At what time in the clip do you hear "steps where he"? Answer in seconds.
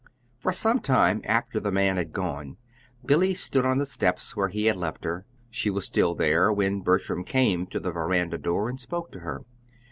3.85-4.65